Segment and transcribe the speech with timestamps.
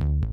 [0.00, 0.27] Thank you.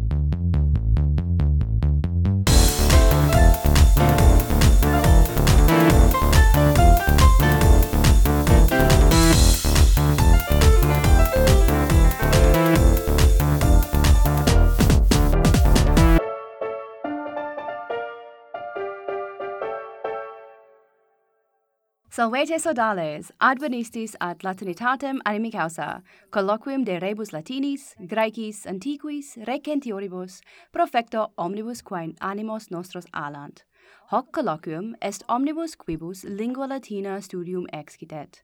[22.16, 30.40] Salvete sodales, advenistis ad latinitatem animi causa, colloquium de rebus latinis, graecis, antiquis, recentioribus,
[30.72, 33.66] profecto omnibus quae animos nostros alant.
[34.12, 38.44] Hoc colloquium est omnibus quibus lingua latina studium excitet.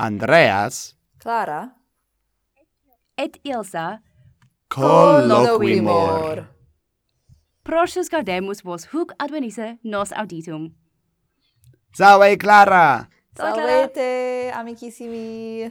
[0.00, 1.74] Andreas, Clara,
[3.18, 4.00] et Ilsa
[4.70, 6.46] colloquimor.
[7.62, 10.72] Prosus gaudemus vos huc advenisse nos auditum.
[11.96, 13.08] Salve Clara!
[13.32, 15.64] Salvete, amicissimi!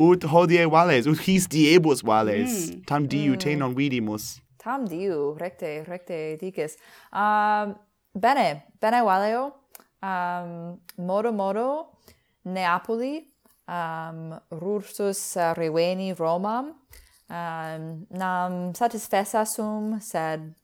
[0.00, 2.70] Ut hodie vales, ut his diebus vales.
[2.70, 2.78] Mm.
[2.88, 3.40] Tam diu mm.
[3.42, 4.38] te non vidimus.
[4.56, 6.78] Tam diu, recte, recte dices.
[7.12, 7.74] Um,
[8.16, 9.44] bene, bene valeo.
[10.00, 11.68] Um, modo, modo,
[12.48, 13.20] Neapoli,
[13.68, 14.32] um,
[14.62, 16.72] rursus uh, reveni Romam,
[17.28, 20.54] um, nam satisfessa sum, sed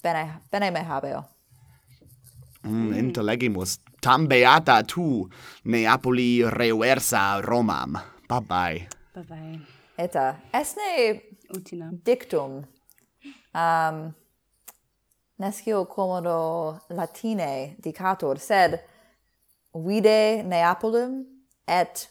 [0.00, 1.26] bene, bene me habeo.
[2.64, 2.98] Mm, mm.
[2.98, 5.28] Interlegimus tam beata tu
[5.64, 7.94] Neapoli reversa Romam.
[8.28, 8.88] Bye bye.
[9.14, 9.60] Bye bye.
[9.96, 11.22] Eta esne
[11.54, 12.64] utina dictum
[13.54, 14.14] um
[15.38, 18.80] nescio commodo latine dicator sed
[19.74, 21.24] vide Neapolium
[21.68, 22.08] et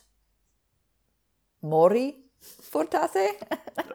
[1.61, 2.13] mori
[2.71, 3.27] fortasse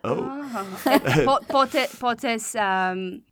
[0.04, 1.38] oh ah.
[1.48, 3.22] pote potes um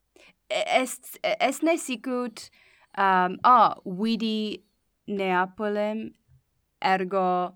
[0.51, 2.51] est est ne sicut
[2.98, 4.64] um, ah, vidi
[5.06, 6.12] Neapolem,
[6.81, 7.55] ergo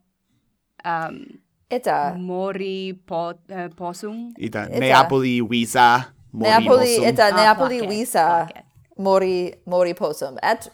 [0.84, 1.26] um,
[1.68, 2.14] Ita.
[2.16, 4.32] Mori po, uh, posum.
[4.40, 4.68] Ita.
[4.72, 4.80] Ita.
[4.80, 6.14] Neapoli visa.
[6.32, 7.08] Mori Neapoli, posum.
[7.08, 7.24] Ita.
[7.28, 8.48] Ah, Neapoli oh, visa.
[8.96, 10.38] Mori, mori posum.
[10.42, 10.70] Et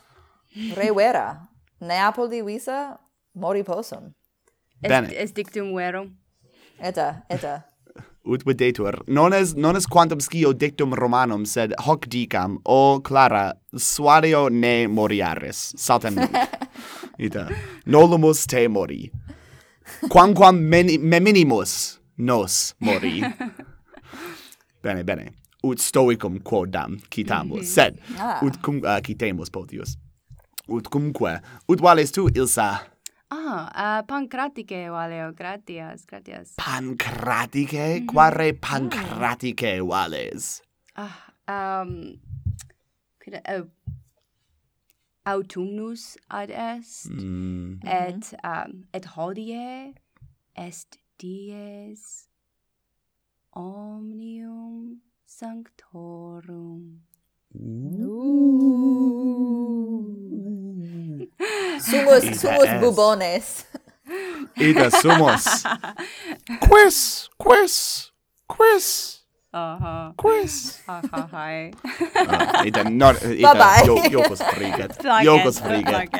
[0.79, 1.51] revera.
[1.81, 2.99] Neapoli visa.
[3.35, 4.15] Mori posum.
[4.81, 5.11] Bene.
[5.11, 6.15] Est, est dictum verum.
[6.79, 7.74] Eta, eta
[8.25, 9.03] ut videtur.
[9.07, 14.87] Non es, non es quantum scio dictum Romanum, sed hoc dicam, o Clara, suario ne
[14.89, 16.19] moriaris, saltem
[17.27, 17.49] ita,
[17.87, 19.11] nolumus te mori.
[20.09, 23.21] Quamquam meni, meminimus nos mori.
[24.85, 25.33] bene, bene.
[25.65, 27.75] Ut stoicum quodam citamus, mm -hmm.
[27.75, 28.41] sed ah.
[28.45, 29.97] ut cum ah, uh, citemus potius.
[30.69, 32.81] Ut cumque, ut vales tu, Ilsa,
[33.35, 36.55] Ah, eh, uh, pancratice, Valeo, gratias, gratias.
[36.55, 37.99] Pancratice?
[37.99, 38.07] Mm -hmm.
[38.07, 38.59] Quare ah.
[38.61, 40.63] pancratike vales?
[40.95, 42.21] Ah, um,
[43.19, 43.65] quid, uh, eh,
[45.25, 47.81] autumnus ad est, mm.
[47.83, 49.95] et, um, et hodie
[50.55, 52.29] est dies
[53.53, 57.01] omnium sanctorum.
[57.55, 58.05] Ooh.
[58.05, 58.95] Ooh
[61.81, 63.67] sumus, sumus bubones.
[64.57, 65.45] Ita sumus.
[66.69, 68.13] Quis, quis,
[68.49, 69.15] quis.
[69.55, 70.13] Aha.
[70.19, 70.83] Quiz.
[70.89, 71.71] Ahahai.
[72.75, 73.87] bye bye.
[73.87, 74.99] Jo, jokos friget.
[75.27, 76.11] Jokos friget.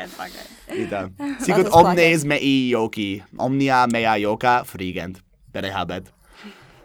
[0.71, 1.09] Itä.
[1.39, 3.23] Sicut omnes mei joki.
[3.37, 5.19] Omnia mea joka frigent.
[5.51, 6.13] Bene habet.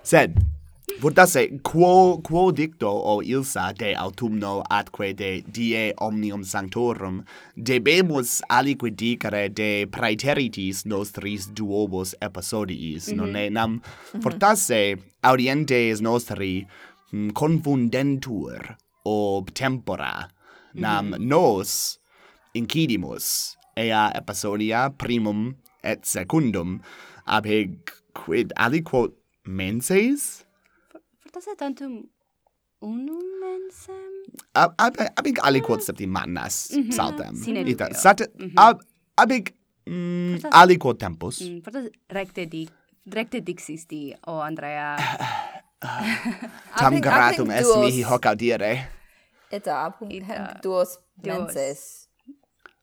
[0.03, 0.42] Sed,
[0.99, 7.23] Fortasse, quo, quo dicto o ilsa de autumno atque de die omnium sanctorum,
[7.56, 13.17] debemus aliquid dicere de praeteritis nostris duobos episodiis, mm -hmm.
[13.17, 13.53] non mhm.
[13.53, 14.23] nam mm -hmm.
[14.23, 16.67] fortasse audientes nostri
[17.12, 20.28] mm, confundentur ob tempora,
[20.75, 21.27] nam mm -hmm.
[21.28, 21.99] nos
[22.55, 26.81] incidimus ea episodia primum et secundum,
[27.27, 29.12] ab hic quid aliquot
[29.47, 30.45] menses?
[31.32, 32.04] 따뜻한
[32.80, 34.12] unumen sem
[34.54, 36.08] ab ab ich alle konzepti ah.
[36.08, 36.76] mannas mhm.
[36.76, 36.84] mhm.
[36.84, 36.96] mm -hmm.
[36.96, 37.34] saltem
[37.68, 38.20] ita sat
[38.56, 38.80] ab
[39.16, 39.30] ab
[39.86, 41.41] mm, alle quod tempus.
[41.41, 42.68] Mm, fortas recte di
[43.10, 44.96] recte dixisti o andrea.
[46.80, 48.88] Tam gratum est mihi hoc audire.
[49.50, 50.12] Eta apud
[50.62, 50.98] duos.
[51.22, 52.09] menses.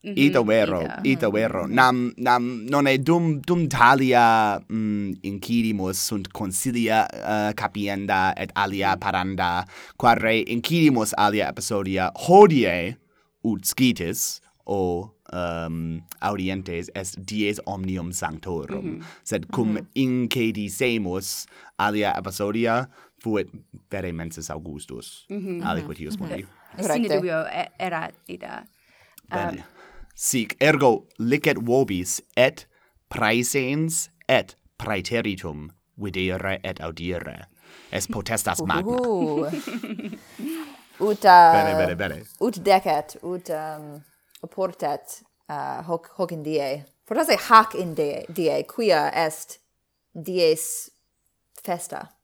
[0.07, 0.24] Mm-hmm.
[0.24, 1.04] Ita vero, mm-hmm.
[1.04, 1.65] ita vero.
[1.68, 8.51] Nam, nam, non è dum, dum talia mm, incidimus sunt consilia uh, eh, capienda et
[8.56, 9.68] alia paranda,
[9.98, 12.98] quare incidimus alia episodia hodie
[13.44, 19.03] ut scitis, o um, audientes est dies omnium sanctorum, mm -hmm.
[19.24, 19.88] sed cum mm -hmm.
[19.94, 22.88] incedisemus alia episodia
[23.19, 23.48] fuit
[23.92, 26.19] vere mensis Augustus, mm -hmm.
[26.19, 26.44] mundi.
[26.44, 26.94] Mm -hmm.
[26.94, 27.44] Sine dubio
[27.80, 28.63] erat ita.
[29.30, 29.57] Bene.
[29.60, 29.76] Eh,
[30.17, 32.65] sic ergo licet vobis et
[33.13, 35.69] praesens et praeteritum
[36.01, 37.45] videre et audire.
[37.91, 38.97] Es potestas magna.
[40.97, 42.15] Uh ut uh, bene bene bene.
[42.41, 44.01] ut decet ut um,
[44.49, 49.59] portet uh, hoc hoc in die fortasse hac in die die quia est
[50.13, 50.89] dies
[51.61, 52.16] festa.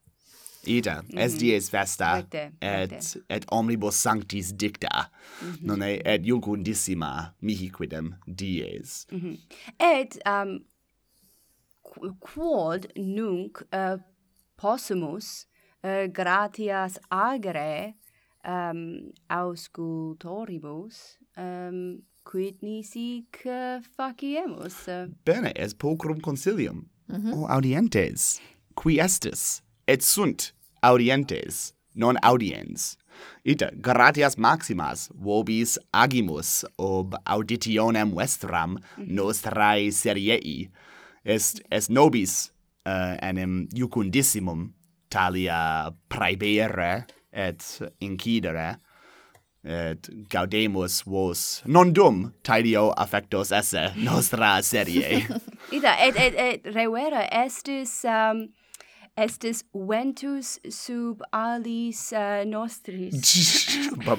[0.65, 1.19] Ita, mm -hmm.
[1.19, 3.24] es dies festa, recte, et, recte.
[3.30, 5.10] et omnibus sanctis dicta,
[5.42, 5.65] mm -hmm.
[5.65, 9.07] non e, et jucundissima mihi quidem dies.
[9.12, 9.38] Mm -hmm.
[9.80, 10.60] Et um,
[12.19, 14.00] quod nunc uh,
[14.56, 15.48] possumus
[15.83, 17.94] uh, gratias agere
[18.48, 24.86] um, auscultoribus um, quid nisic uh, faciemus.
[25.25, 27.33] Bene, es pulchrum consilium, mm -hmm.
[27.33, 28.42] o audientes,
[28.75, 30.51] qui estis, et sunt
[30.81, 32.97] audientes non audiens.
[33.45, 40.69] Ita gratias maximas vobis agimus ob auditionem vestram nostrae seriei.
[41.24, 42.51] Est est nobis
[42.85, 44.71] uh, enim iucundissimum
[45.09, 47.62] talia praebere et
[48.01, 48.77] incidere
[49.63, 55.24] et gaudemus vos non dum taedio affectos esse nostra serie
[55.77, 58.50] ita et et et revera estis um
[59.18, 63.13] estis ventus sub alis uh, nostris.
[64.06, 64.15] Bye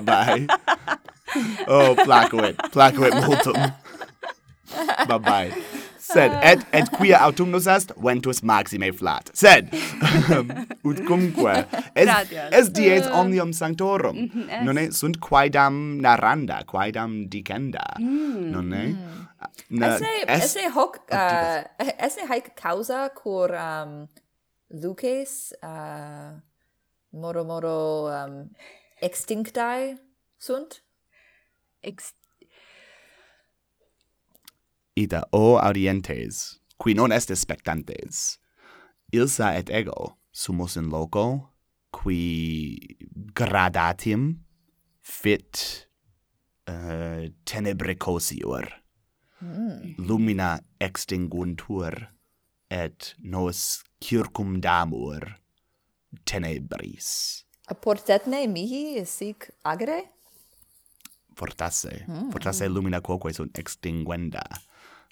[0.00, 0.46] bye.
[1.66, 2.56] oh, placuit.
[2.72, 3.72] Placuit multum.
[5.08, 5.52] bye bye.
[6.02, 9.30] Sed, et, et quia autumnus est, ventus maxime flat.
[9.38, 9.70] Sed,
[10.88, 11.54] ut cumque,
[11.94, 12.10] est,
[12.50, 18.50] est dies omnium sanctorum, mm -hmm, nonne sunt quaedam naranda, quaedam dicenda, mm.
[18.50, 18.84] nonne?
[18.86, 19.26] Mm.
[19.70, 21.64] Na, esse, es, esse hoc, uh,
[21.98, 24.08] esse haec causa cur um,
[24.70, 26.40] luces uh,
[27.12, 28.50] moro moro um,
[29.02, 29.96] extinctae
[30.38, 30.82] sunt?
[31.82, 32.14] Ex
[34.94, 38.38] Ida, o audientes, qui non est spectantes,
[39.10, 41.48] ilsa et ego sumus in loco,
[41.90, 42.96] qui
[43.32, 44.44] gradatim
[45.00, 45.88] fit
[46.68, 48.81] uh, tenebricosior.
[49.42, 49.94] Mm.
[49.98, 51.96] lumina extinguuntur
[52.70, 55.26] et nos circumdamur
[56.24, 57.42] tenebris.
[57.82, 60.02] Portetne mihi sic agere?
[61.34, 62.04] Fortasse.
[62.06, 62.30] Mm.
[62.30, 64.44] Fortasse lumina quoque sunt extinguenda.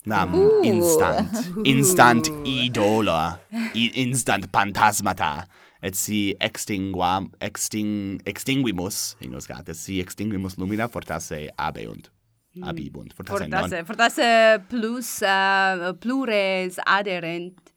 [0.06, 0.62] Nam Ooh.
[0.64, 1.28] instant,
[1.64, 3.40] instant idola,
[3.74, 5.46] I instant pantasmata,
[5.82, 12.10] et si extinguam, exting, extinguimus, in nos si extinguimus lumina fortasse abeunt.
[12.52, 12.62] Mm.
[12.66, 13.84] abibunt fortasse fortasse, non?
[13.84, 17.70] fortasse plus uh, plures aderent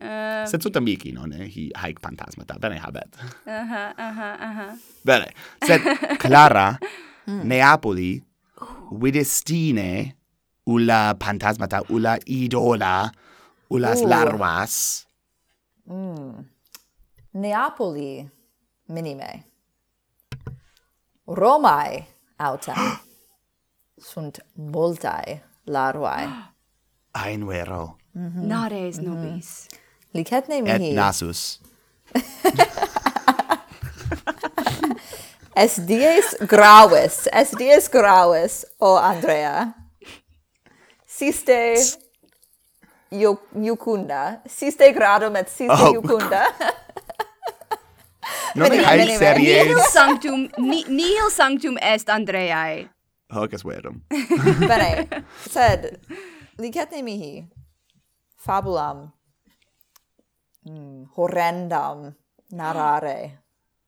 [0.00, 1.48] Uh, Sed sunt amici, non Eh?
[1.50, 3.16] Hi haec fantasmata, bene habet.
[3.44, 4.76] Aha, aha, aha.
[5.02, 5.32] Bene.
[5.58, 5.82] Sed
[6.22, 6.78] Clara,
[7.26, 7.42] mm.
[7.42, 8.22] Neapoli,
[8.90, 10.14] videstine
[10.70, 13.10] ulla fantasmata, ulla idola,
[13.68, 14.04] ullas uh.
[14.04, 14.08] Oh.
[14.08, 15.06] larvas.
[15.90, 16.46] Mm.
[17.32, 18.30] Neapoli,
[18.86, 19.44] minime.
[21.26, 22.06] Romae
[22.38, 22.76] autem.
[24.00, 26.28] sunt multae larvae.
[27.12, 27.88] Aenvero.
[28.18, 28.46] Mm -hmm.
[28.46, 29.66] Nares nobis.
[29.70, 29.78] Mm
[30.22, 30.62] -hmm.
[30.62, 30.88] Mihi.
[30.88, 31.60] Et nasus.
[35.54, 39.74] es dies gravis, es dies gravis, o Andrea.
[41.06, 41.74] Siste
[43.10, 45.94] iu, iucunda, siste gradum et siste oh.
[45.94, 46.42] iucunda.
[48.54, 49.64] non veni, veni, series.
[49.64, 50.48] Nihil sanctum,
[50.88, 52.88] nihil sanctum est Andreae.
[53.30, 54.02] Hoc est verum.
[54.68, 56.00] Bene, sed
[56.58, 57.44] licete mihi
[58.36, 59.12] fabulam
[60.64, 62.14] mm, horrendam
[62.52, 63.44] narrare.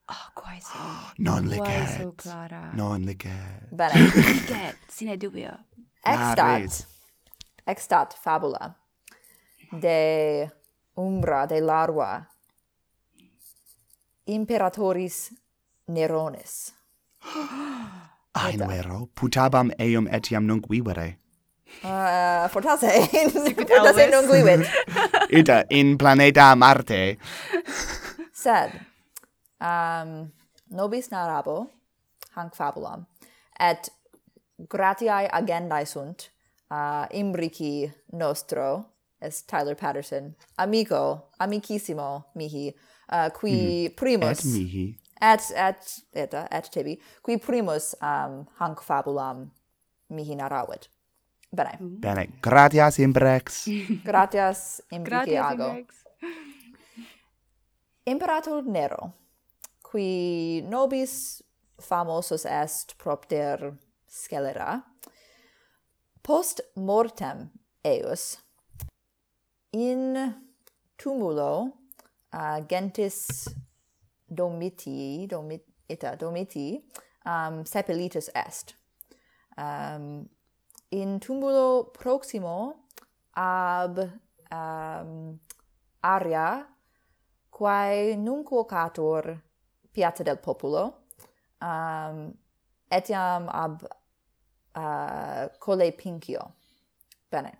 [0.08, 0.78] Oh, ah, quae so.
[1.18, 1.64] Non licet.
[1.64, 2.70] Quae so clara.
[2.74, 3.70] Non licet.
[3.70, 3.94] Bene.
[4.14, 5.56] licet, sine dubio.
[6.04, 6.86] Extat.
[7.66, 8.74] Extat fabula
[9.72, 10.50] de
[10.96, 12.26] umbra de larva
[14.26, 15.32] imperatoris
[15.86, 16.72] Nerones.
[17.22, 21.16] Ah, Ein vero, putabam eum etiam nunc vivere.
[21.82, 22.90] Uh, fortasse,
[23.66, 24.66] fortasse nunc vivit.
[25.30, 27.16] Ita, in planeta Marte.
[28.32, 28.70] Sed,
[29.60, 30.30] um,
[30.70, 31.66] nobis narabo,
[32.36, 33.06] hanc fabulam,
[33.58, 33.90] et
[34.70, 36.30] gratiae agendae sunt,
[36.70, 38.86] uh, imbrici nostro,
[39.20, 42.68] est Tyler Patterson, amico, amicissimo mihi,
[43.10, 43.96] uh, qui mm.
[43.96, 44.38] primus...
[44.38, 49.50] Et mihi et et et et tibi qui primus um hanc fabulam
[50.10, 50.88] mihi narravit
[51.52, 53.66] bene bene gratias imbrex
[54.08, 55.70] gratias imbriciago
[58.06, 59.12] imperator nero
[59.82, 61.42] qui nobis
[61.80, 63.72] famosus est propter
[64.06, 64.82] scelera
[66.22, 67.50] post mortem
[67.84, 68.38] eius
[69.72, 70.34] in
[70.96, 71.72] tumulo
[72.32, 73.48] uh, gentis
[74.30, 76.82] domiti, domit, ita domiti,
[77.24, 78.74] um, sepelitus est.
[79.56, 80.28] Um,
[80.90, 82.86] in tumulo proximo
[83.34, 83.98] ab
[84.50, 85.38] um,
[86.02, 86.66] aria
[87.50, 89.42] quae nunc vocator
[89.92, 90.94] piazza del populo,
[91.60, 92.32] um,
[92.90, 93.84] etiam ab
[94.74, 96.52] uh, cole pincio.
[97.30, 97.58] Bene.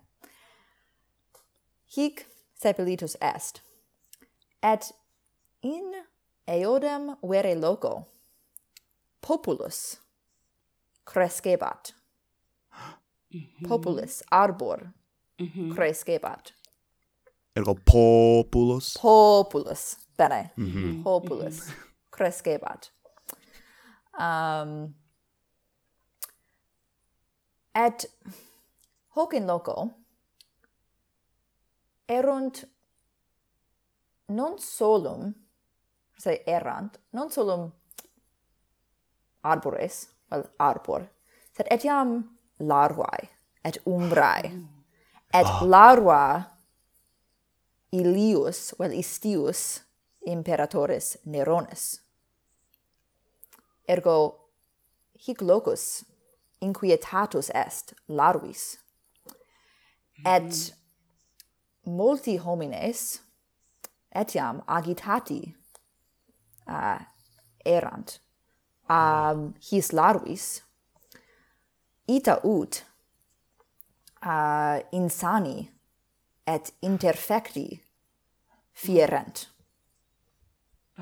[1.85, 3.61] Hic sepelitus est.
[4.63, 4.91] Et
[5.61, 5.91] in
[6.47, 8.07] eodem vere loco.
[9.21, 9.99] Populus
[11.05, 11.93] crescebat.
[13.33, 13.67] Mm-hmm.
[13.67, 14.93] Populus arbor
[15.39, 15.71] mm-hmm.
[15.73, 16.51] crescebat.
[17.55, 18.97] Ergo populus?
[18.97, 19.97] Populus.
[20.17, 20.51] Bene.
[20.57, 21.03] Mm-hmm.
[21.03, 21.71] Populus
[22.11, 22.91] crescebat.
[24.17, 24.93] Um,
[27.73, 28.05] et
[29.15, 29.93] hoc in loco
[32.07, 32.65] erunt
[34.27, 35.33] non solum
[36.21, 37.71] se errant, non solum
[39.41, 41.07] arbores, vel arbor,
[41.57, 42.11] sed etiam
[42.59, 43.29] larvae,
[43.65, 44.51] et umbrae,
[45.33, 45.65] et oh.
[45.65, 46.21] larva
[47.91, 49.81] ilius, vel istius,
[50.29, 52.01] imperatores Nerones.
[53.89, 54.17] Ergo,
[55.17, 56.03] hic locus
[56.61, 58.77] inquietatus est larvis.
[60.25, 61.95] Et mm.
[61.97, 63.21] multi homines
[64.13, 65.55] etiam agitati
[66.67, 66.99] uh,
[67.65, 68.19] erant
[68.89, 70.61] um, his larvis.
[72.07, 72.83] Ita ut
[74.25, 75.69] uh, insani
[76.47, 77.79] et interfecti
[78.73, 79.47] fierent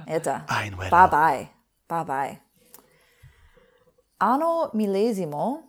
[0.08, 0.44] eta?
[0.48, 1.50] Bye bye
[1.88, 2.50] bye bye
[4.20, 5.64] anno millesimo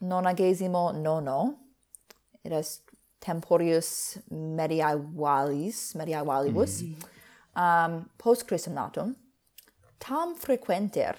[0.00, 1.54] nonagesimo nono.
[2.44, 2.80] It is
[3.20, 6.82] temporius mediaevalis mediaevalibus.
[6.82, 7.19] Mm -hmm
[7.56, 9.16] um, post christenatum,
[9.98, 11.14] tam frequenter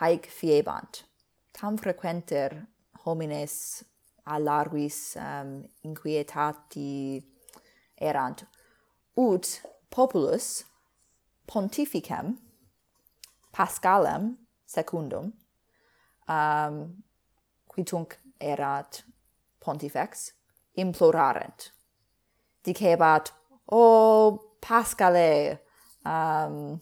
[0.00, 1.04] haec fiebant.
[1.52, 2.66] Tam frequenter
[3.04, 3.84] homines
[4.26, 7.22] alarguis um, inquietati
[8.00, 8.44] erant,
[9.16, 10.64] ut populus
[11.46, 12.36] pontificem
[13.50, 15.32] Pascalem secundum,
[16.28, 17.02] um,
[17.66, 19.02] qui tunc erat
[19.58, 20.32] pontifex,
[20.76, 21.72] implorarent.
[22.62, 23.32] Dicebat,
[23.66, 25.58] o Pascale
[26.04, 26.80] um,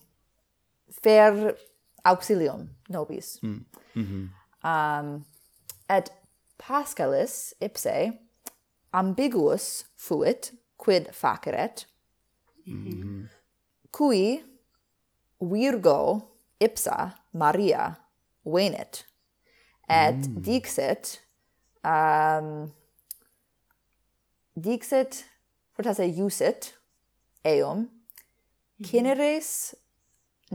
[1.03, 1.57] fer
[2.05, 3.39] auxilium nobis.
[3.43, 3.65] Mm.
[3.95, 4.29] Mm -hmm.
[4.69, 5.25] um,
[5.89, 6.13] et
[6.59, 8.13] Pascalis ipse
[8.93, 11.87] ambiguus fuit quid faceret,
[12.67, 13.29] mm -hmm.
[13.91, 14.45] cui
[15.41, 16.23] virgo
[16.61, 17.95] ipsa Maria
[18.45, 19.07] venit,
[19.89, 20.43] et mm.
[20.43, 21.23] dixit,
[21.85, 22.73] um,
[24.55, 25.25] dixit,
[25.73, 26.75] fortasse iusit,
[27.55, 27.87] eum
[28.83, 29.83] cineres mhm.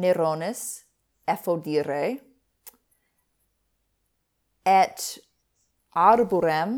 [0.01, 0.85] Nerones
[1.27, 2.21] effodire
[4.65, 5.19] et
[5.91, 6.77] arborem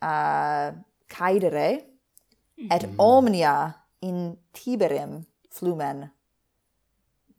[0.00, 0.72] uh,
[1.06, 1.68] caedere
[2.70, 2.94] et mhm.
[2.98, 3.56] omnia
[4.00, 6.10] in Tiberim flumen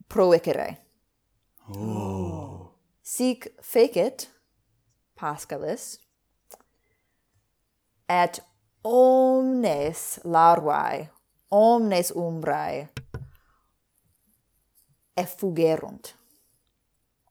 [0.08, 0.76] proecere.
[1.74, 2.70] Oh.
[3.02, 4.28] Sic fecit
[5.16, 5.98] Pascalis
[8.08, 8.40] et
[8.84, 11.08] omnes larvae
[11.50, 12.88] omnes umbrae
[15.16, 16.14] effugerunt.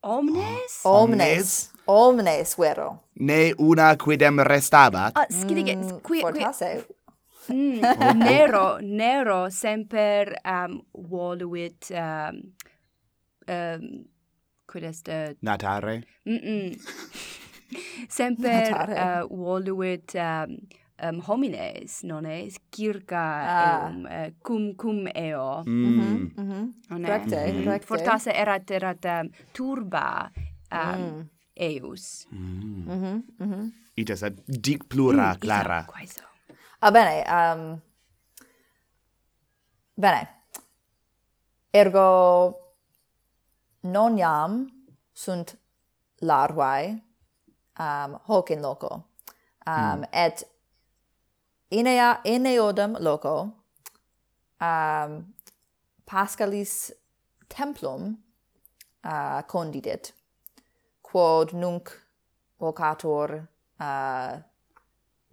[0.03, 0.81] Omnes?
[0.83, 1.71] Omnes.
[1.85, 3.03] Omnes, vero.
[3.13, 5.11] Ne una quidem restabat.
[5.15, 6.21] Ah, scidige, mm, qui...
[6.21, 6.85] Fortasse.
[7.47, 12.41] Qui, mm, nero, nero semper um, voluit um,
[13.47, 14.05] um,
[14.71, 15.07] quid est...
[15.07, 16.03] Uh, Natare?
[16.25, 16.79] Mm -mm.
[18.17, 19.23] semper Natare.
[19.23, 20.57] Uh, voluit um,
[21.09, 23.87] um, homines nones circa ah.
[23.87, 25.71] eum uh, cum cum eo mm.
[25.71, 26.63] Mhm, mm -hmm.
[26.89, 27.63] Mm correcte mm -hmm.
[27.63, 30.31] correcte fortasse erat erat um, turba
[30.71, 31.29] um, mm.
[31.53, 32.85] eius mm.
[32.87, 33.23] Mm.
[33.37, 33.71] Mm.
[33.95, 36.25] Itas ad dic plura mm, clara quaeso
[36.79, 37.81] ah bene um,
[39.95, 40.27] bene
[41.71, 42.07] ergo
[43.81, 44.67] non iam
[45.13, 45.57] sunt
[46.19, 47.03] larvae
[47.79, 48.91] um, hoc in loco
[49.65, 50.03] um, mm.
[50.11, 50.52] et
[51.73, 53.35] enea eneodam loco
[54.61, 55.33] um,
[56.05, 56.91] Pascalis
[57.49, 58.17] templum
[59.03, 60.13] uh, condidit,
[61.01, 61.89] quod nunc
[62.59, 63.47] vocator
[63.79, 64.37] uh,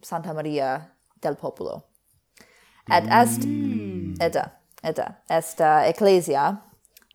[0.03, 1.85] Santa Maria del Populo.
[2.89, 3.23] Et mm.
[3.23, 4.15] est, mm.
[4.21, 4.51] eta,
[4.83, 6.63] eta, est uh, ecclesia,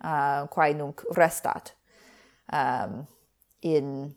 [0.03, 1.74] uh, quae nunc restat
[2.53, 3.08] um,
[3.62, 4.15] in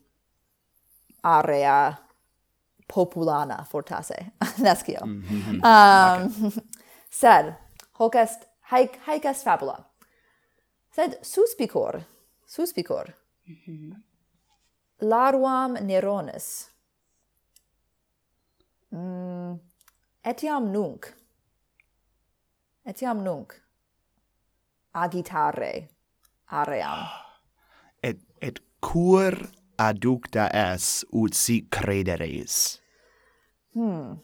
[1.25, 1.99] area
[2.95, 4.26] populana fortasse
[4.59, 5.00] nascio.
[5.07, 5.61] Mm -hmm.
[5.64, 6.62] um, okay.
[7.21, 7.54] sed
[7.92, 9.85] hoc est haec, haec est fabula.
[10.90, 12.00] Sed suspicor,
[12.47, 13.07] suspicor,
[13.47, 14.02] mm mm-hmm.
[15.00, 16.71] larvam Neronis,
[18.90, 19.59] mm,
[20.25, 21.07] etiam nunc,
[22.87, 23.54] etiam nunc,
[24.95, 25.88] agitare
[26.47, 27.07] aream.
[28.02, 29.35] Et, et cur
[29.78, 32.80] adducta es ut si crederes.
[33.75, 34.18] Hmm.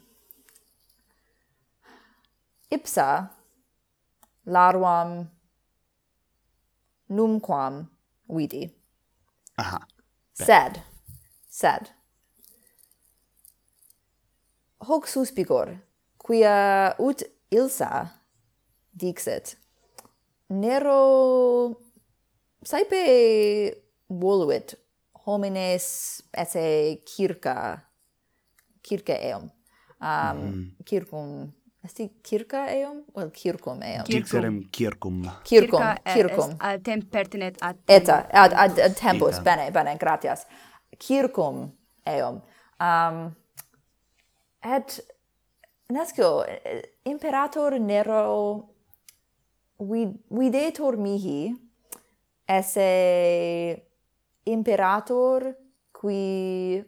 [2.71, 3.31] Ipsa
[4.47, 5.31] larvam
[7.09, 7.89] numquam
[8.29, 8.71] vidi.
[9.59, 9.79] Aha.
[10.39, 10.47] Ben.
[10.47, 10.83] Sed,
[11.49, 11.91] sed,
[14.89, 15.77] hoc suspicor,
[16.19, 17.23] quia ut
[17.55, 18.09] ilsa
[18.99, 19.55] dixit,
[20.51, 21.77] nero
[22.67, 23.05] saipe
[24.09, 24.75] voluit
[25.25, 27.83] homines esse circa
[28.83, 29.51] circa eum.
[30.01, 30.77] Um mm.
[30.85, 31.53] circum
[31.83, 33.05] esti circa eum?
[33.15, 34.05] Vel well, circum eum.
[34.05, 34.69] Circum.
[34.71, 35.41] Circum.
[35.43, 36.55] Circum eh, circum.
[36.59, 39.35] ad tem pertinet ad eta ad ad, ad tempus.
[39.35, 39.43] Ita.
[39.43, 40.47] bene bene gratias.
[40.99, 42.43] Circum eum.
[42.81, 43.35] Um
[44.61, 45.05] et
[45.89, 48.69] nascio eh, imperator Nero
[49.79, 51.55] vid videtur mihi
[52.47, 53.94] esse
[54.47, 55.55] imperator
[55.93, 56.85] qui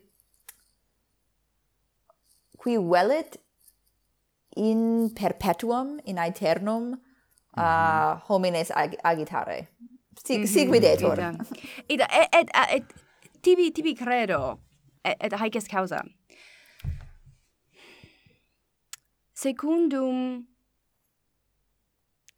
[2.63, 3.37] qui velit
[4.57, 7.63] in perpetuum in aeternum mm -hmm.
[7.63, 8.21] uh, mhm.
[8.29, 9.69] homines ag agitare
[10.27, 10.53] sig mm -hmm.
[10.55, 11.13] sigvidetur
[11.89, 12.07] ita.
[12.19, 12.85] et et, et
[13.43, 14.59] tibi tibi credo
[15.05, 16.03] et, et haec est causa
[19.35, 20.47] secundum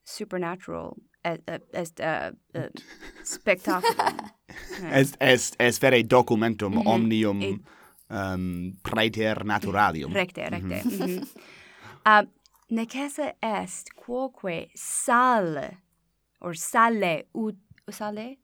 [0.05, 0.97] supernatural
[1.73, 2.68] est uh, uh,
[3.25, 4.16] spectaculum.
[4.92, 6.88] Est est est vere documentum mm -hmm.
[6.94, 7.61] omnium Et...
[8.11, 10.12] um, praeter naturalium.
[10.12, 10.70] Recte, mhm.
[10.70, 10.85] recte.
[10.88, 12.23] Mm -hmm.
[12.23, 12.28] uh,
[12.70, 15.76] necesse est quoque sal
[16.40, 17.58] or sale ut
[17.90, 18.38] sale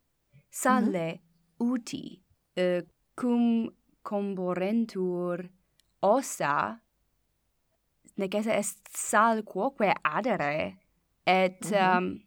[0.51, 1.21] sale
[1.59, 1.73] mhm.
[1.73, 2.23] uti
[2.57, 2.83] uh,
[3.15, 3.71] cum
[4.03, 5.49] comborentur
[6.01, 6.81] ossa
[8.17, 10.77] necesse est sal quoque adere
[11.27, 11.99] et mm -hmm.
[11.99, 12.25] um,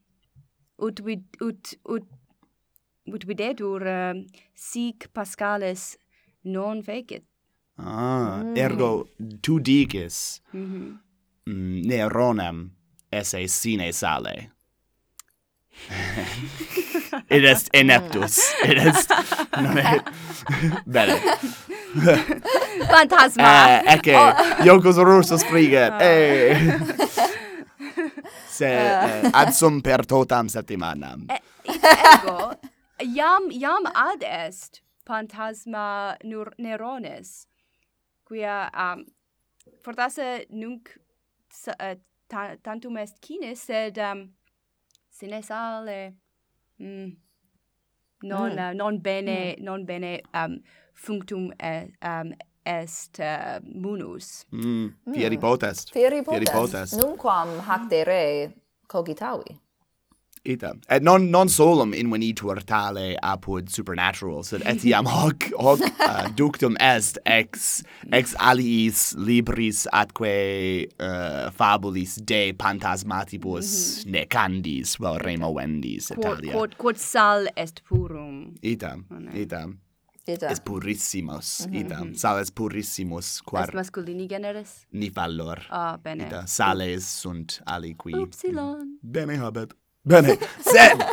[0.80, 2.06] ut vid ut ut
[3.14, 5.98] ut videtur uh, ehm, sic pascales
[6.44, 7.24] non fecit
[7.78, 8.58] ah mm.
[8.58, 9.08] ergo
[9.42, 11.00] tu dices mhm.
[11.46, 12.70] mm -hmm.
[13.12, 14.52] esse sine sale
[17.30, 18.54] it est ineptus.
[18.64, 19.10] it est
[19.62, 20.02] non è
[20.86, 21.20] bene.
[22.90, 23.82] Fantasma.
[23.84, 24.64] Eh, ecce, oh.
[24.64, 25.44] jocus rursus.
[25.44, 26.04] Ah.
[26.04, 27.07] Eh
[28.58, 28.88] se eh.
[28.88, 29.32] eh, uh.
[29.42, 31.28] adsum per totam septimanam.
[31.68, 32.38] Ego,
[33.00, 37.48] eh, iam, iam ad est phantasma nur nerones,
[38.28, 39.06] quia um,
[39.84, 40.98] fortasse nunc
[41.68, 41.96] uh,
[42.28, 44.28] ta tantum est cine, sed um,
[45.10, 46.14] sine sale
[46.80, 47.12] mm,
[48.24, 48.58] non, mm.
[48.58, 49.64] Uh, non bene, mm.
[49.64, 50.62] non bene um,
[50.94, 52.34] functum, uh, um,
[52.68, 54.46] est uh, munus.
[54.52, 55.94] Mm, mm, fieri potest.
[55.96, 56.52] Fieri potest.
[56.52, 57.00] Fieri potest.
[57.00, 58.26] Nunquam hac de re
[58.88, 59.56] cogitavi.
[60.48, 60.74] Ita.
[60.90, 67.20] Et non, non solum invenitur tale apud supernatural, sed etiam hoc, hoc uh, ductum est
[67.26, 67.82] ex,
[68.16, 70.32] ex aliis libris atque
[71.02, 74.12] uh, fabulis de pantasmatibus mm -hmm.
[74.12, 78.56] necandis, vel well, removendis, et Quod, quod, quod sal est purum.
[78.62, 79.78] Ita, oh, no.
[80.28, 80.46] Mhm, ita.
[80.48, 80.52] Mhm.
[80.54, 82.02] Es purrissimus, idam.
[82.02, 82.18] Mm -hmm.
[82.18, 83.64] Sales purrissimus, quar...
[83.64, 84.86] Est masculini generis?
[84.92, 85.66] Ni valor.
[85.70, 86.24] Ah, oh, bene.
[86.24, 86.48] Ita.
[86.48, 88.14] Sales sunt aliqui.
[88.16, 89.00] Upsilon.
[89.02, 89.74] Bene habet.
[90.04, 90.38] Bene.
[90.60, 91.04] Sed!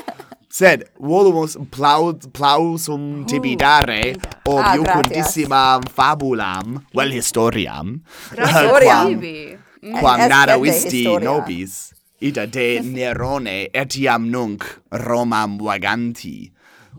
[0.48, 4.14] Sed, volumus plaud, plausum tibi dare,
[4.46, 8.00] uh, obiu ah, iucundissimam fabulam, vel historiam,
[8.30, 9.98] quam, mm.
[9.98, 16.52] quam naravisti nobis, ita de Nerone etiam nunc Romam vaganti.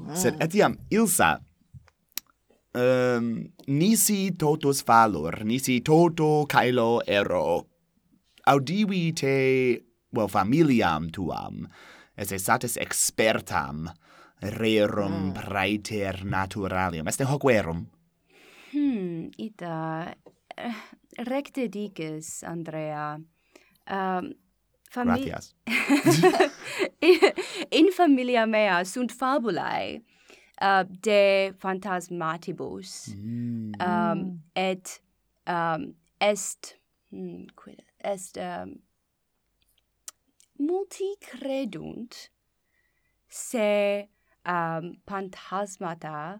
[0.03, 0.15] Ah.
[0.15, 1.39] Sed etiam Ilsa
[2.75, 7.65] um, nisi totus valor, nisi toto caelo ero.
[8.47, 9.81] Audivi te,
[10.13, 11.65] well, familiam tuam,
[12.17, 13.87] esse satis expertam,
[14.41, 15.39] rerum ah.
[15.39, 17.07] praeter naturalium.
[17.07, 17.87] Este hoc verum?
[18.71, 20.13] Hmm, ita,
[20.57, 20.75] eh,
[21.25, 23.15] recte dices, Andrea.
[23.89, 24.33] Um,
[25.03, 25.53] Gratias.
[27.71, 30.01] in familia mea sunt fabulae,
[30.61, 33.73] uh, de phantasmatibus mm.
[33.79, 35.01] um, et
[35.47, 36.77] um, est
[37.11, 38.79] mm, quid est um,
[40.59, 42.29] multi credunt
[43.27, 44.07] se
[44.45, 46.39] um, phantasmata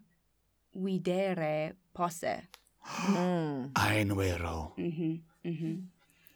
[0.75, 2.47] videre posse
[3.09, 3.71] mm.
[4.15, 4.73] vero.
[4.77, 5.77] mm -hmm, mm -hmm.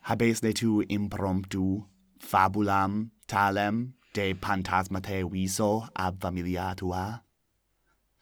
[0.01, 1.85] habesne tu impromptu
[2.19, 7.21] fabulam talem de phantasmate viso ab familia tua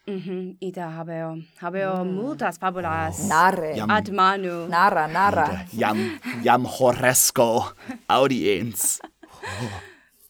[0.07, 2.11] Mhm, ita habeo, habeo mm.
[2.15, 4.67] multas fabulas oh, narre jam, ad manu.
[4.71, 5.65] Narra, narra.
[5.75, 5.99] Jam,
[6.43, 7.73] jam horresco.
[8.07, 8.99] audiens.
[9.47, 9.81] Oh.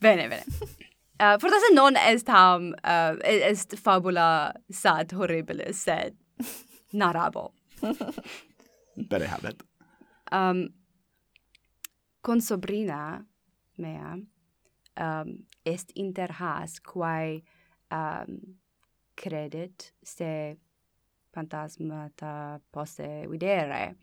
[0.02, 0.44] Bene, bene.
[1.18, 6.14] Eh, uh, forse non est ham, um, uh, eh, est fabula sad horribilis, sed
[6.94, 7.54] narrabo.
[9.10, 9.64] bene habet.
[10.32, 10.68] Um,
[12.22, 13.26] con sobrina
[13.78, 14.20] mea
[14.98, 15.34] um,
[15.66, 17.42] est inter has quae
[17.90, 18.60] um,
[19.18, 20.58] credit se
[21.34, 23.96] phantasmata posse videre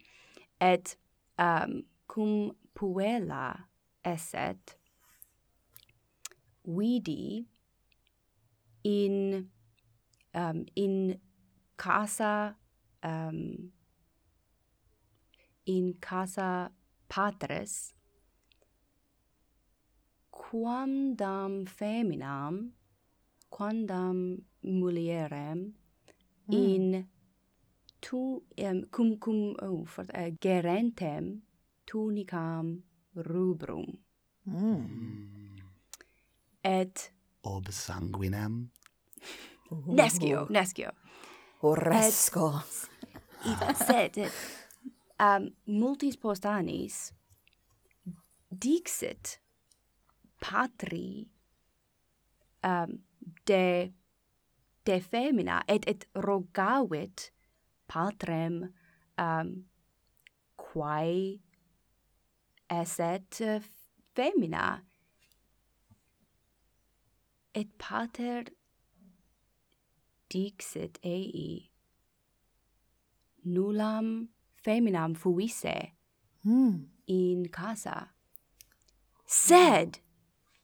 [0.60, 0.96] et
[1.38, 3.68] um, cum puella
[4.04, 4.78] esset
[6.64, 7.46] vidi
[8.84, 9.48] in
[10.34, 11.20] um, in
[11.76, 12.56] casa
[13.02, 13.72] um,
[15.66, 16.70] in casa
[17.08, 17.94] patres
[20.30, 22.72] quamdam feminam
[23.54, 25.74] quandam mulierem
[26.46, 26.52] mm.
[26.52, 27.08] in
[28.00, 31.42] tu um, cum cum oh, for, uh, eh, gerentem
[31.84, 32.82] tunicam
[33.14, 33.98] rubrum.
[34.46, 35.56] Mm.
[36.60, 37.12] et
[37.42, 38.70] ob sanguinem?
[39.70, 39.94] Uh.
[39.94, 40.90] Nescio nescio
[41.62, 42.62] oresco
[43.44, 44.32] et, sed et,
[45.20, 47.12] um, multis post annis
[48.50, 49.38] dixit
[50.40, 51.28] patri
[52.64, 52.98] um,
[53.46, 53.92] de
[54.86, 57.30] de femina et et rogavit
[57.86, 58.72] patrem
[59.18, 59.64] um
[60.56, 61.40] quae
[62.70, 63.60] esset uh,
[64.14, 64.82] femina
[67.54, 68.44] et pater
[70.30, 71.70] dixit ei
[73.44, 74.28] nullam
[74.64, 75.92] feminam fuisse
[76.44, 76.86] mm.
[77.06, 78.08] in casa
[79.26, 80.00] sed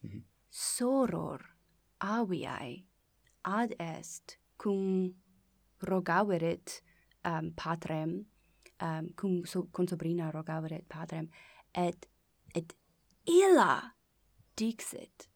[0.03, 0.23] mm -hmm.
[0.49, 1.50] soror
[2.01, 2.83] aviae
[3.45, 5.15] ad est cum
[5.81, 6.81] rogaverit
[7.25, 8.25] um, patrem
[8.81, 11.29] um, cum so, consobrina rogaverit patrem
[11.73, 12.05] et
[12.55, 12.73] et
[13.25, 13.93] illa
[14.55, 15.27] dixit.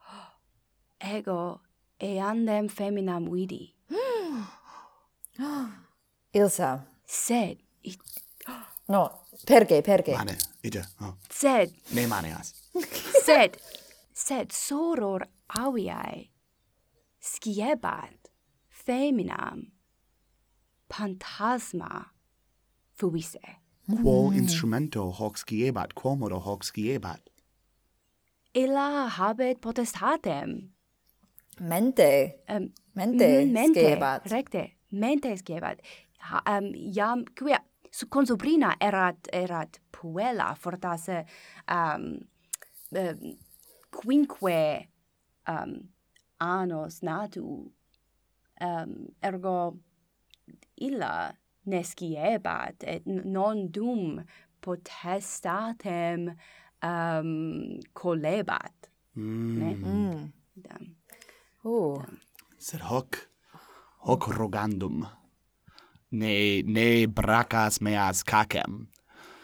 [1.00, 1.60] Ego
[2.00, 3.74] eandem feminam vidi.
[6.34, 6.80] Ilsa.
[7.06, 7.98] Sed it,
[8.88, 9.10] no
[9.46, 11.14] perge perge mane ide oh.
[11.30, 12.54] sed ne maneas
[13.26, 13.56] sed
[14.14, 16.30] sed soror aviae,
[17.20, 18.22] sciebat
[18.84, 19.72] feminam,
[20.88, 22.06] pantasma,
[22.98, 23.40] fuisse.
[23.86, 24.36] Quo mm.
[24.36, 27.30] instrumento hoc sciebat, quomodo hoc sciebat?
[28.54, 30.72] Illa habet potestatem.
[31.60, 32.42] Mente.
[32.48, 34.30] Um, mente, mente sciebat.
[34.30, 35.80] Recte, mente sciebat.
[36.30, 41.26] Ha, um, jam, quia, su consubrina erat, erat puella fortasse
[41.68, 42.18] um,
[42.90, 43.36] um,
[43.90, 44.91] quinque
[45.48, 45.88] um,
[46.40, 47.70] annos natu,
[48.60, 49.76] um, ergo
[50.76, 51.32] illa
[51.66, 54.22] nesciebat, et non dum
[54.62, 56.32] potestatem
[56.82, 58.90] um, colebat.
[59.16, 59.58] Mm.
[59.58, 59.74] Ne?
[59.74, 60.32] Mm.
[60.54, 60.94] Dam.
[61.64, 61.96] Oh.
[62.02, 62.20] Dam.
[62.62, 63.16] Sed hoc,
[64.06, 65.02] hoc rogandum,
[66.14, 68.86] ne, ne bracas meas cacem,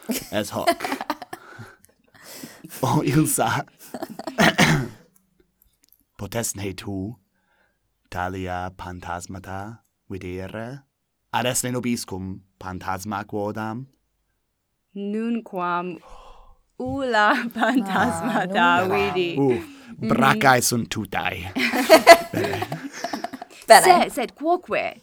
[0.31, 0.87] es hoc.
[2.83, 3.65] o oh, Ilsa,
[6.19, 7.15] potesne tu,
[8.11, 10.83] talia phantasmata videre,
[11.31, 13.87] ad esne nobiscum phantasma quodam?
[14.95, 15.99] Nunquam
[16.79, 19.37] ula phantasmata ah, vidi.
[19.39, 20.09] uh, mm-hmm.
[20.09, 21.53] bracae sunt tutae.
[23.69, 23.83] Bene.
[23.85, 25.03] Sed, sed quoque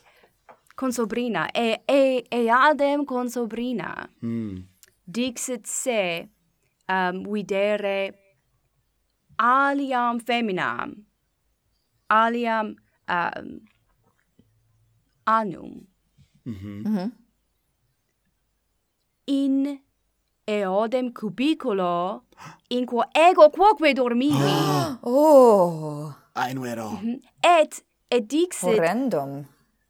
[0.76, 4.64] consobrina, e, e, eadem consobrina, mm.
[5.06, 6.30] dixit se
[6.90, 8.25] um, videre
[9.38, 11.06] aliam feminam.
[12.10, 12.76] Aliam
[13.10, 13.60] um,
[15.26, 15.88] anum.
[16.46, 17.12] Mm -hmm.
[19.28, 19.82] In
[20.48, 22.24] eodem cubiculo
[22.70, 24.56] in quo ego quoque dormivi
[25.02, 26.14] oh.
[26.36, 27.20] Aenuero mm -hmm.
[27.42, 29.46] et et dixit horrendum.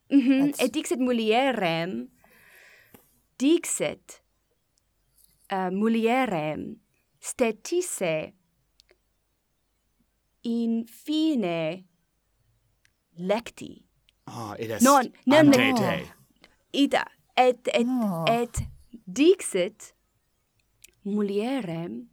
[0.10, 0.64] Mm -hmm.
[0.64, 2.08] et dixit mulierem
[3.38, 4.22] dixit
[5.52, 6.80] uh, mulierem
[7.20, 8.34] stetisse
[10.46, 11.86] in fine
[13.18, 13.86] lecti.
[14.28, 15.76] Ah, id est non, non, ante non.
[15.76, 16.14] te.
[16.74, 17.06] Ita,
[17.38, 18.26] et, et, oh.
[18.28, 18.68] et
[19.06, 19.94] dixit
[21.06, 22.08] mulierem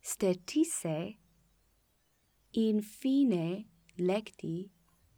[0.00, 1.16] stetisse
[2.52, 3.64] infine
[3.98, 4.70] lecti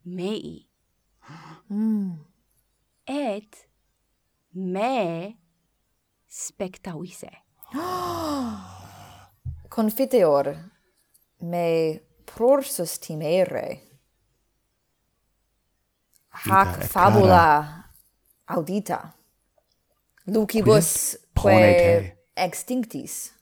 [0.04, 0.68] mei.
[1.70, 2.18] Mm.
[3.06, 3.68] Et
[4.54, 5.34] me
[6.26, 7.30] spectavisse.
[9.68, 10.56] Confiteor
[11.40, 13.80] me prorsus timere.
[16.30, 17.84] Hac fabula
[18.48, 19.14] audita.
[20.26, 23.32] Lucibus quae extinctis.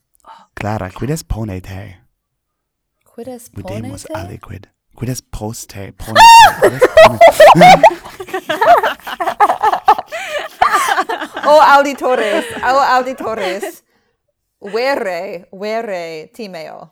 [0.54, 1.96] Clara, quides pone te?
[3.14, 3.74] Quides pone te?
[3.74, 4.66] Videmus aliquid.
[4.98, 6.80] Quides post te pone te?
[11.46, 13.84] o auditores, o auditores,
[14.60, 16.90] vere, vere timeo.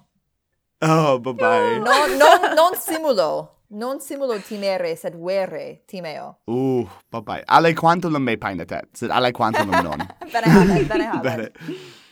[0.83, 1.79] Oh, bye-bye.
[1.79, 3.49] Non, non, non simulo.
[3.73, 6.39] Non simulo timere, sed vere timeo.
[6.47, 7.45] Uh, bye-bye.
[7.47, 9.99] Ale quantum me painatet, sed ale quantum non.
[10.33, 11.23] bene habet, bene habet.
[11.23, 11.51] bene.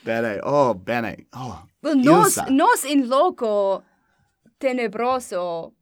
[0.05, 1.27] Bene, oh, bene.
[1.35, 2.49] Oh, well, nos, Ilsa.
[2.51, 3.83] nos in loco
[4.59, 5.73] tenebroso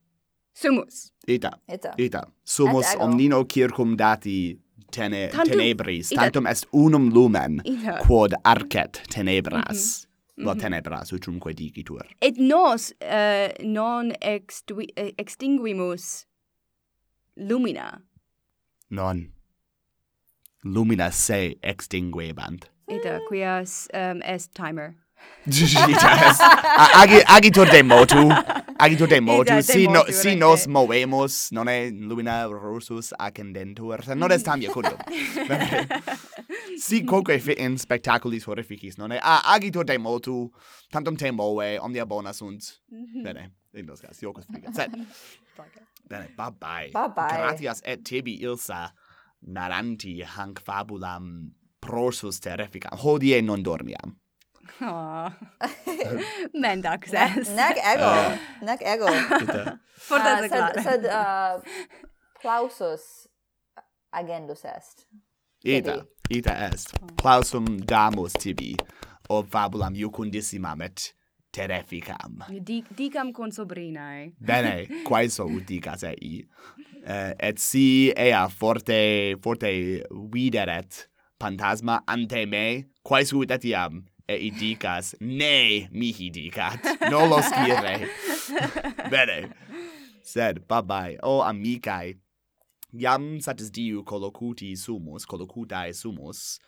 [0.54, 1.12] sumus.
[1.28, 1.50] Ita.
[1.68, 1.92] Ita.
[1.96, 2.24] Ita.
[2.44, 4.58] Sumus omnino circum dati
[4.90, 7.98] tene, tantum, tenebris, tantum est unum lumen, ita.
[8.06, 9.68] quod arcet tenebras.
[9.68, 10.60] Mm -hmm lo mhm.
[10.60, 12.06] tenebras utrumque dicitur.
[12.20, 14.40] Et nos uh, non eh,
[15.18, 16.26] extinguimus
[17.36, 18.02] lumina.
[18.90, 19.32] Non.
[20.64, 22.68] Lumina se extinguebant.
[22.88, 24.94] Ita, quias um, est timer.
[25.46, 26.40] Itas.
[26.94, 28.30] agi, agitur de motu.
[28.78, 29.52] Agitur de motu.
[29.52, 30.40] Ida, si, de no, motu, si rende.
[30.40, 34.14] nos movemus, non è lumina rursus accendentur.
[34.14, 34.98] Non est tam iacudum.
[36.76, 39.18] si quoque fit in spectaculis horrificis, non è?
[39.20, 40.50] A agitur de motu,
[40.90, 42.80] tantum temoe, omnia bona sunt.
[42.90, 43.22] Mhm.
[43.22, 44.74] Bene, in dos cas, iocus frigat.
[44.74, 44.90] Sed,
[46.08, 46.90] bene, bye-bye.
[46.92, 47.36] Bye-bye.
[47.36, 48.92] Gratias et tibi, Ilsa,
[49.46, 52.98] naranti hanc fabulam prosus terrificam.
[52.98, 54.16] Hodie non dormiam.
[54.80, 55.30] Oh.
[56.54, 57.48] Mendax es.
[57.50, 58.10] Nec ego.
[58.10, 58.36] Uh.
[58.62, 59.06] Nec ego.
[59.96, 61.60] Fortas uh, ah, sed, sed uh,
[62.40, 63.28] plausus
[64.12, 65.06] agendus est.
[65.64, 66.94] Ita ita est.
[67.16, 68.74] Plausum damus tibi
[69.28, 71.12] ob fabulam iucundissimam et
[71.52, 78.98] terrificam Dic dicam consobrinae bene quaeso ut dicas ei uh, eh, et si ea forte
[79.42, 79.70] forte
[80.32, 81.06] videret
[81.40, 82.66] phantasma ante me
[83.02, 86.82] quaes ut etiam ei dicas ne mihi dicat.
[87.10, 88.08] Nolo scire.
[89.10, 89.38] Bene.
[90.26, 92.16] Sed babae o amicae
[92.94, 96.58] iam satis diu collocuti sumus, collocutae sumus,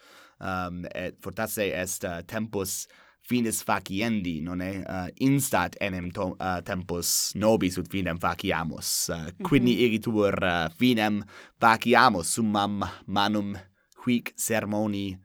[0.40, 2.86] um, et fortasse est uh, tempus
[3.28, 4.84] finis faciendi, nonne?
[4.88, 9.08] Uh, instat enim to, uh, tempus nobis ut finem faciamus.
[9.08, 9.48] Uh, mm -hmm.
[9.48, 9.84] Quidni mhm.
[9.84, 11.24] igitur uh, finem
[11.60, 13.56] faciamus summam manum
[14.02, 15.18] quic sermoni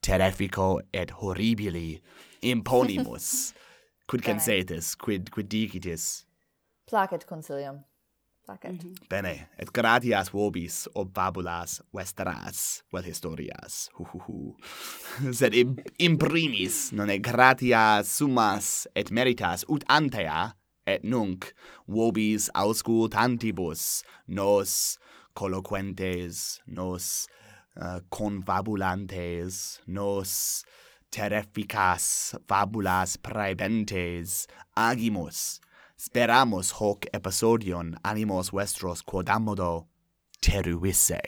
[0.00, 2.00] terrifico et horribili
[2.42, 3.54] imponimus.
[4.08, 6.26] quid censetis, quid, quid dicitis?
[6.86, 7.84] Placet consilium
[8.44, 8.72] placet.
[8.72, 9.08] Mm -hmm.
[9.08, 14.56] Bene, et gratias vobis obabulas vestras, vel historias, hu hu hu.
[15.38, 20.54] Sed im, imprimis, non e gratias summas et meritas ut antea,
[20.86, 21.52] et nunc
[21.86, 24.98] vobis auscultantibus nos
[25.34, 27.28] colloquentes, nos
[27.76, 30.64] eh, uh, confabulantes, nos
[31.10, 35.60] terrificas fabulas praebentes agimus,
[35.96, 39.86] Speramus hoc episodion animos vestros quodamodo
[40.40, 41.20] teruisse.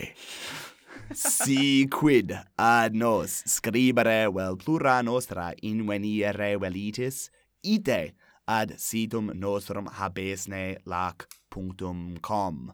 [1.13, 7.31] si quid ad nos scribere vel plura nostra inveniere velitis,
[7.63, 8.15] ite
[8.47, 12.73] ad situm nostrum habesne lac.com.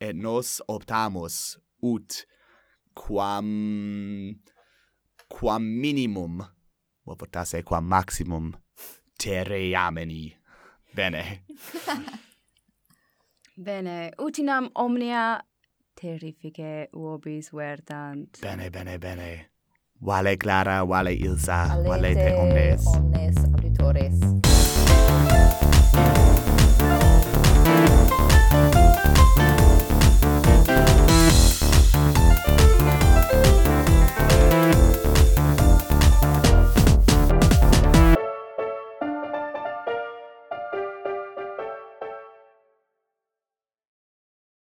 [0.00, 2.26] Et nos optamus ut
[2.94, 4.36] quam
[5.28, 6.42] quam minimum,
[7.06, 8.52] voltasse quam maximum,
[9.18, 10.41] terreameni.
[10.94, 11.44] Bene.
[13.56, 14.12] bene.
[14.18, 15.40] Utinam omnia
[15.94, 18.40] terrifice uobis verdant.
[18.40, 19.46] Bene, bene, bene.
[20.00, 22.86] Vale Clara, vale Ilsa, vale, vale te omnes.
[22.86, 24.18] omnes auditores.
[32.82, 33.01] Thank